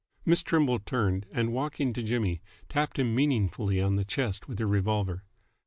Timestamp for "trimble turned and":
0.41-1.53